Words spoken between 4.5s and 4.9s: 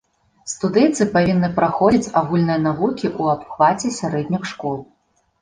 школ.